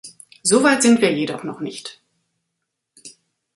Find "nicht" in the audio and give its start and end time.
1.59-2.01